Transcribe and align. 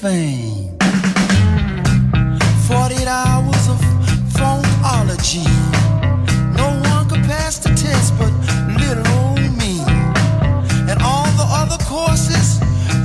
Fame. 0.00 0.76
48 2.68 3.06
hours 3.06 3.68
of 3.68 3.80
phonology. 4.36 5.44
No 6.56 6.68
one 6.90 7.08
could 7.08 7.24
pass 7.24 7.58
the 7.58 7.70
test 7.70 8.12
but 8.18 8.32
little 8.80 9.06
old 9.18 9.40
me. 9.60 9.80
And 10.90 10.96
all 11.02 11.28
the 11.40 11.46
other 11.60 11.78
courses, 11.84 12.60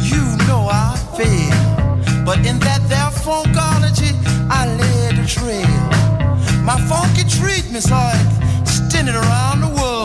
you 0.10 0.24
know 0.48 0.68
I 0.70 0.96
failed. 1.18 2.26
But 2.26 2.40
in 2.46 2.60
that 2.60 2.82
there 2.90 3.12
funkology, 3.26 4.12
I 4.50 4.62
led 4.80 5.16
the 5.18 5.28
trail. 5.28 5.78
My 6.64 6.78
funky 6.90 7.24
treatments 7.28 7.92
are 7.92 8.14
extended 8.62 9.16
around 9.16 9.62
the 9.62 9.72
world. 9.82 10.05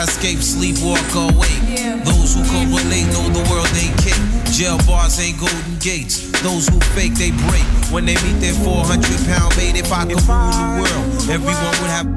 Escape, 0.00 0.38
sleep, 0.38 0.76
walk 0.80 1.04
awake. 1.12 1.60
Those 2.08 2.32
who 2.32 2.40
correlate 2.48 3.04
know 3.12 3.28
the 3.36 3.44
world 3.52 3.68
they 3.76 3.92
kick. 4.00 4.16
Jail 4.48 4.78
bars 4.88 5.20
ain't 5.20 5.38
golden 5.38 5.76
gates. 5.78 6.24
Those 6.40 6.68
who 6.68 6.80
fake, 6.96 7.14
they 7.20 7.30
break. 7.30 7.68
When 7.92 8.06
they 8.06 8.16
meet 8.24 8.40
their 8.40 8.54
400 8.64 8.96
pound 9.28 9.52
mate, 9.58 9.76
if 9.76 9.92
I 9.92 10.08
could 10.08 10.16
rule 10.24 10.56
the 10.56 10.68
world, 10.80 11.04
everyone 11.28 11.74
would 11.84 11.92
have 11.92 12.08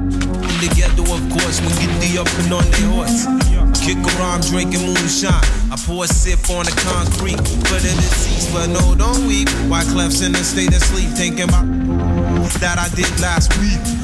together, 0.64 1.04
of 1.04 1.20
course, 1.28 1.60
when 1.60 1.76
get 1.76 1.92
the 2.00 2.24
up 2.24 2.30
and 2.40 2.56
on 2.56 2.64
their 2.72 2.88
horse. 2.88 3.28
Kick 3.84 4.00
around 4.16 4.48
drinking 4.48 4.80
moonshine. 4.80 5.44
I 5.68 5.76
pour 5.84 6.04
a 6.04 6.08
sip 6.08 6.40
on 6.48 6.64
the 6.64 6.72
concrete 6.88 7.36
for 7.68 7.78
the 7.84 7.92
deceased, 8.00 8.48
but 8.52 8.72
no, 8.72 8.94
don't 8.94 9.28
weep. 9.28 9.48
Wyclef's 9.68 10.22
in 10.22 10.34
a 10.34 10.40
state 10.40 10.72
of 10.72 10.80
sleep, 10.80 11.10
thinking 11.10 11.52
about 11.52 11.68
that 12.64 12.78
I 12.80 12.88
did 12.96 13.12
last 13.20 13.52
week. 13.60 14.03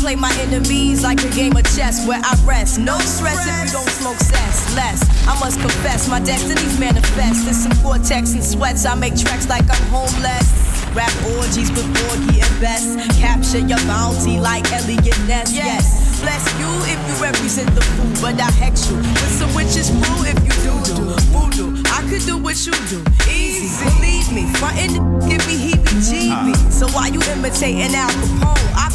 play 0.00 0.14
my 0.14 0.32
enemies 0.40 1.02
like 1.02 1.22
a 1.24 1.30
game 1.30 1.56
of 1.56 1.64
chess 1.74 2.06
where 2.06 2.20
I 2.22 2.34
rest. 2.44 2.78
No 2.78 2.98
stress 2.98 3.46
if 3.46 3.54
you 3.66 3.78
don't 3.78 3.90
smoke 3.90 4.18
cess. 4.18 4.74
Less, 4.76 5.02
I 5.26 5.38
must 5.40 5.60
confess, 5.60 6.08
my 6.08 6.20
destinies 6.20 6.78
manifest. 6.78 7.46
In 7.46 7.54
some 7.54 7.74
cortex 7.82 8.32
and 8.34 8.44
sweats, 8.44 8.86
I 8.86 8.94
make 8.94 9.16
tracks 9.16 9.48
like 9.48 9.64
I'm 9.68 9.82
homeless. 9.90 10.46
Rap 10.94 11.12
orgies 11.36 11.70
with 11.70 11.86
Borgie 11.94 12.40
and 12.40 12.60
Best. 12.60 12.98
Capture 13.20 13.58
your 13.58 13.78
bounty 13.86 14.38
like 14.38 14.70
Eliot 14.72 15.18
Ness. 15.26 15.52
Yes. 15.52 16.20
Bless 16.22 16.46
you 16.58 16.70
if 16.90 16.98
you 17.06 17.14
represent 17.22 17.74
the 17.74 17.82
fool, 17.82 18.10
but 18.22 18.40
I 18.40 18.50
hex 18.50 18.90
you 18.90 18.96
with 18.96 19.34
some 19.38 19.54
witches 19.54 19.90
brew 19.90 20.26
if 20.26 20.38
you 20.42 20.54
do 20.66 20.74
do 20.86 20.94
voodoo. 21.30 21.82
I 21.90 22.02
could 22.10 22.24
do 22.26 22.38
what 22.38 22.58
you 22.66 22.72
do, 22.90 22.98
easy. 23.30 23.84
Believe 23.84 24.32
me, 24.32 24.46
frontin' 24.58 24.98
give 25.28 25.46
me 25.46 25.54
heebie-jeebies. 25.70 26.58
Ah. 26.58 26.70
So 26.70 26.88
why 26.88 27.08
you 27.08 27.20
imitating 27.30 27.94
Al 27.94 28.10
Capone? 28.10 28.58
I 28.74 28.87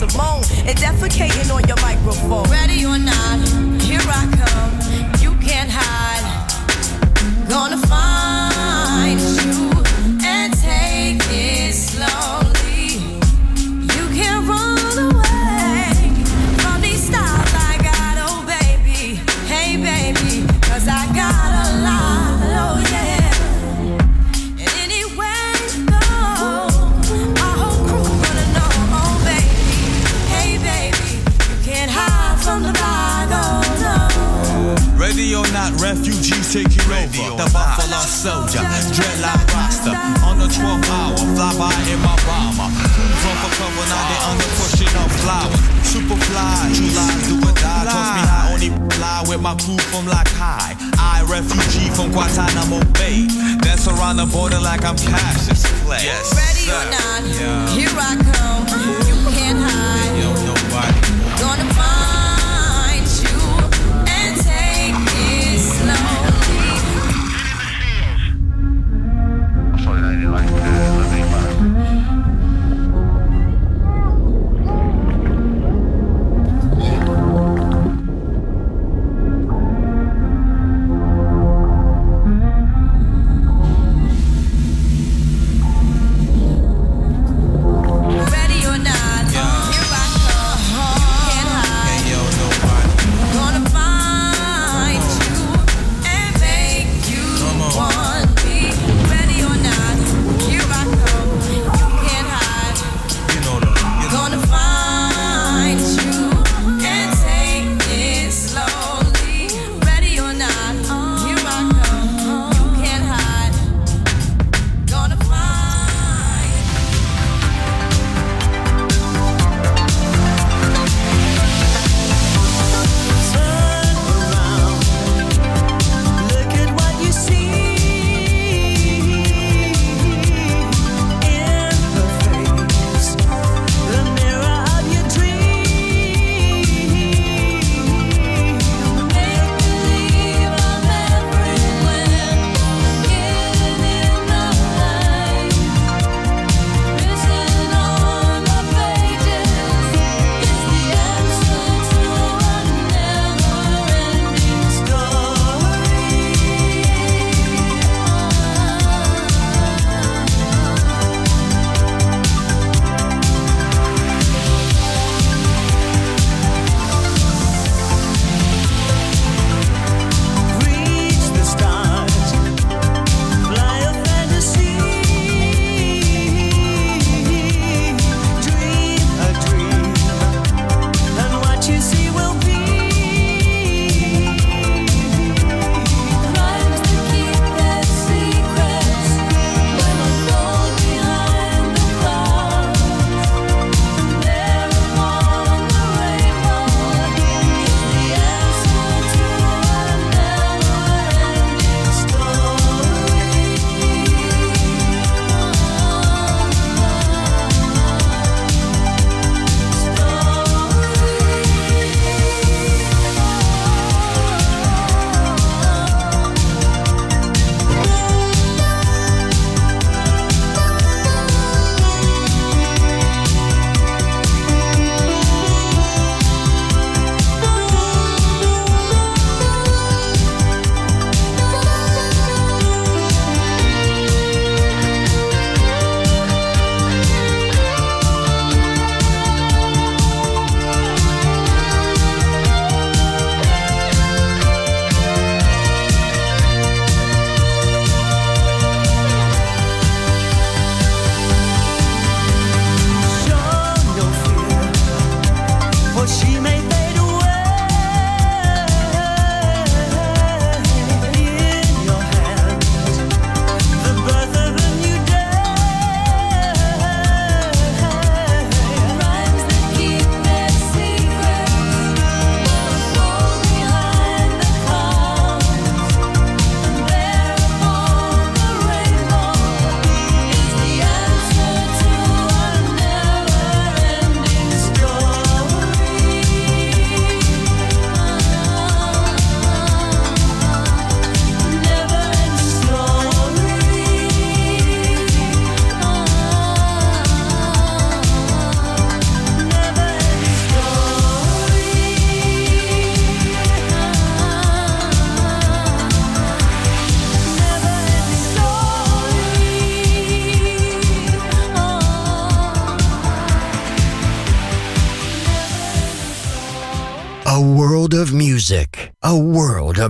Simone 0.00 0.42
and 0.66 0.78
defecating 0.78 1.54
on 1.54 1.62
your 1.68 1.76
microphone. 1.82 2.50
Ready 2.50 2.86
or 2.86 2.96
not, 2.96 3.38
here 3.82 4.00
I 4.00 4.24
come. 4.32 5.20
You 5.20 5.34
can't 5.46 5.68
hide. 5.70 6.24
Gonna 7.50 7.76
find 7.76 7.99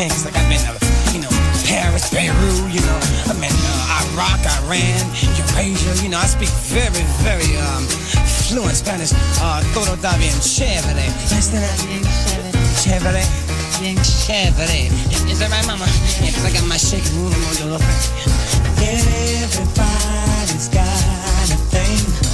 things. 0.00 0.24
Like 0.24 0.36
I've 0.36 0.48
been 0.48 0.64
to, 0.64 0.72
you 1.12 1.20
know, 1.20 1.32
Paris, 1.68 2.08
Beirut, 2.08 2.72
you 2.72 2.80
know, 2.80 2.98
I've 3.28 3.36
been 3.36 3.52
uh, 3.52 4.16
Iraq, 4.16 4.40
Iran, 4.64 5.04
Eurasia, 5.36 5.92
you 6.02 6.08
know, 6.08 6.16
I 6.16 6.24
speak 6.24 6.48
very, 6.72 7.04
very 7.20 7.52
um, 7.68 7.84
fluent 8.48 8.76
Spanish. 8.76 9.12
Uh, 9.44 9.60
todo 9.74 9.92
está 9.94 10.16
bien 10.16 10.32
chévere. 10.40 11.04
Chévere. 12.80 13.24
Chévere. 14.24 14.88
Is 15.30 15.38
that 15.38 15.50
right, 15.50 15.66
mama? 15.66 15.86
Yeah, 16.20 16.32
cause 16.32 16.44
I 16.44 16.52
got 16.52 16.66
my 16.66 16.76
shaking 16.76 17.16
room 17.16 17.32
on 17.32 17.54
the 17.60 17.80
Everybody's 18.80 20.68
got 20.68 21.50
a 21.52 21.56
thing. 21.72 22.29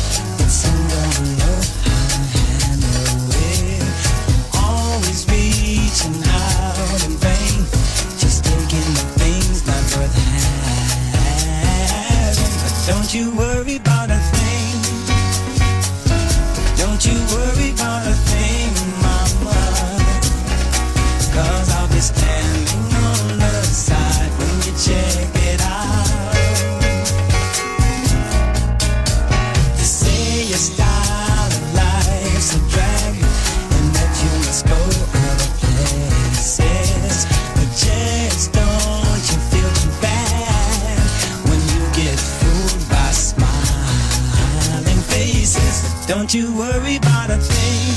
Don't 46.27 46.35
you 46.35 46.59
worry 46.59 46.97
about 46.97 47.31
a 47.31 47.37
thing. 47.37 47.95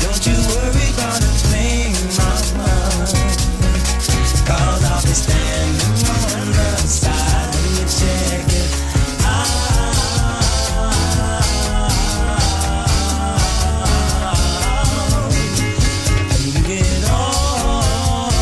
Don't 0.00 0.26
you 0.26 0.32
worry 0.32 0.88
about 0.94 1.20
a 1.20 1.28
thing, 1.52 1.92
mama. 2.16 2.72
Cause 4.46 4.82
I'll 4.82 5.02
be 5.02 5.12
standing 5.12 6.08
on 6.08 6.46
the 6.48 6.88
side 6.88 7.54
of 7.54 7.76
your 7.76 7.86
check 7.86 8.48
it 8.48 8.72
out. 9.26 9.52
And 16.32 16.42
you 16.48 16.62
get 16.66 17.10
off 17.10 18.32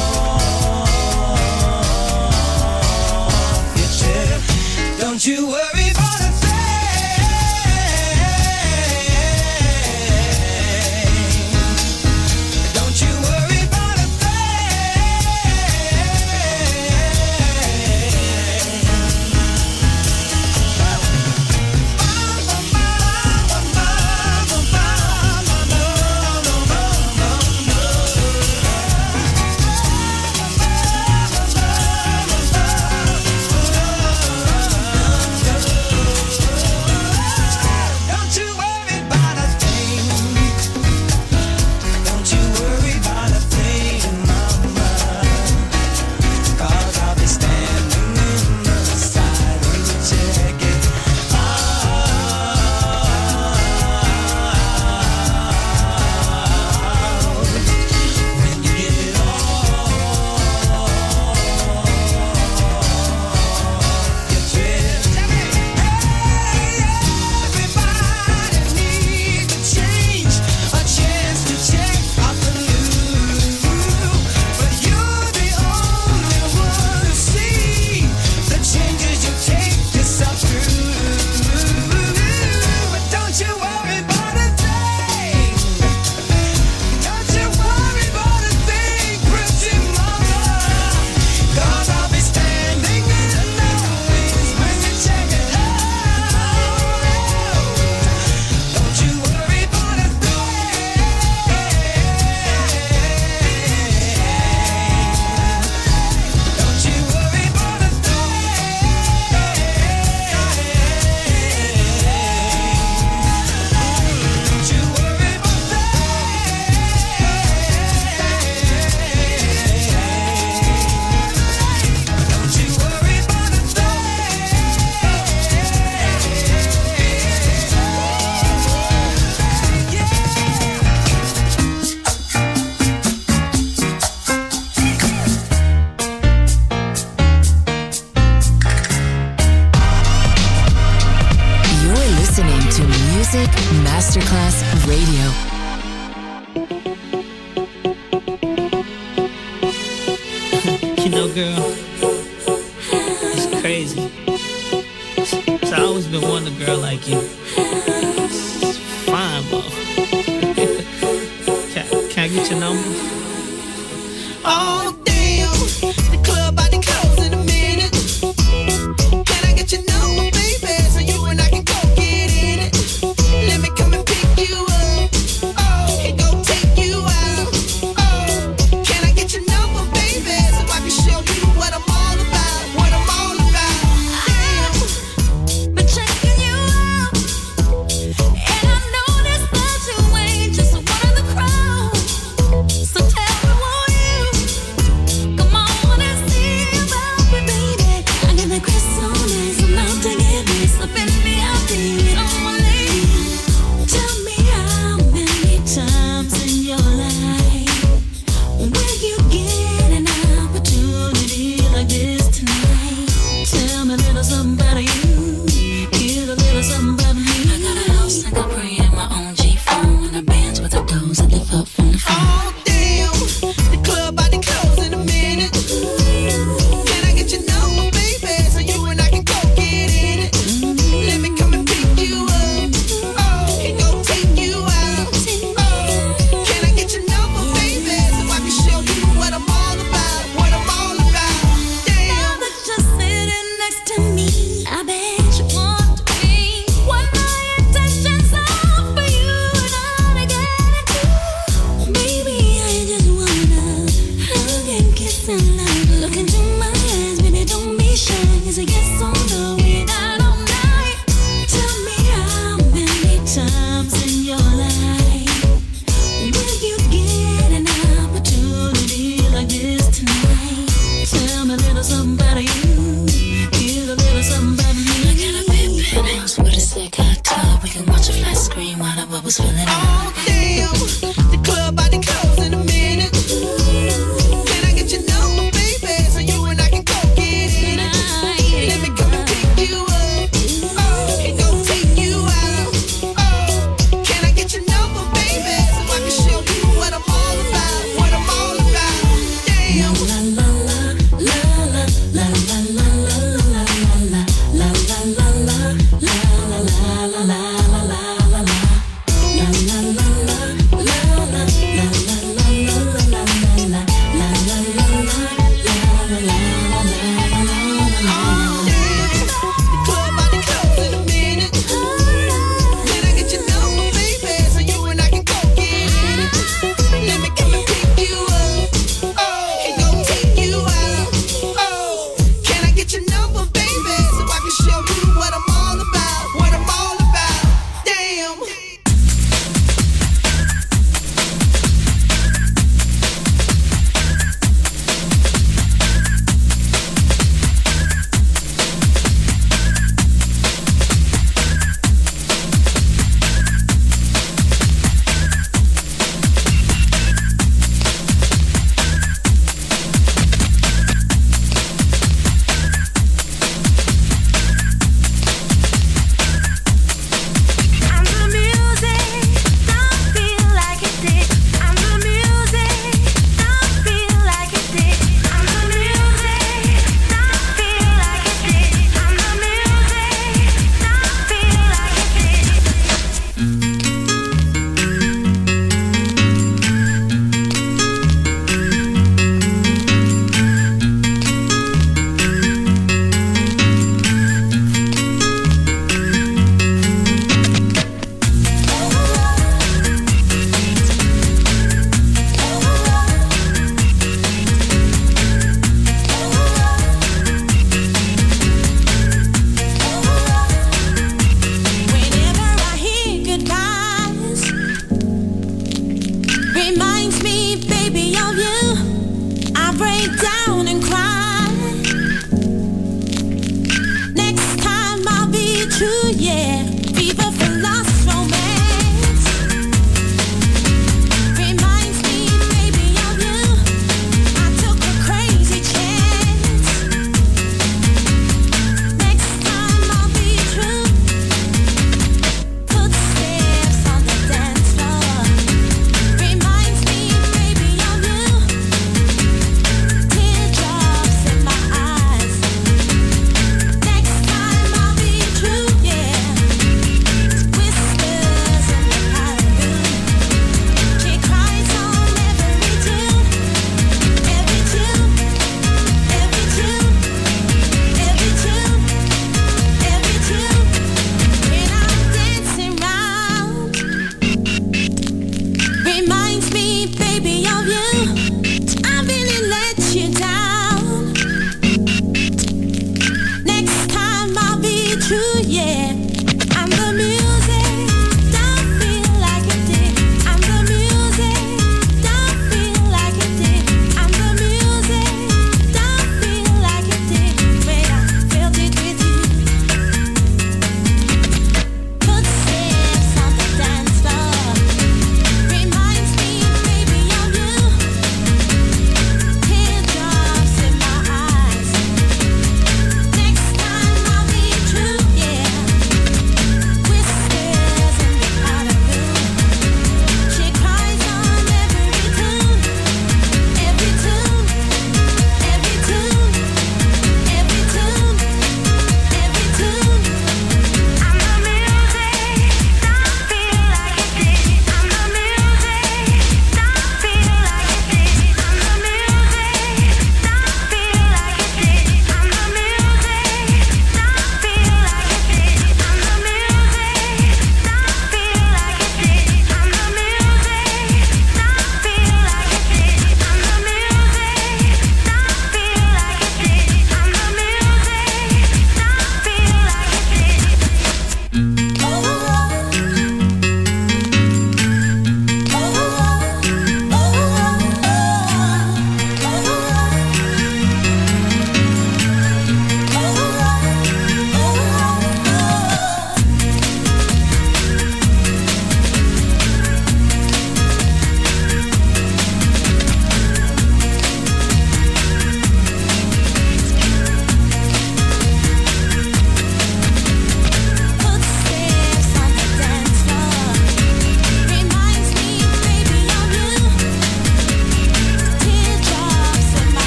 your 3.77 3.91
check. 3.99 4.41
Don't 5.01 5.27
you 5.27 5.49
worry 5.49 5.90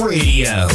Radio. 0.00 0.69